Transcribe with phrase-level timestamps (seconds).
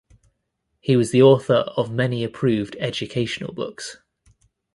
[0.79, 3.97] He was the author of many approved educational books.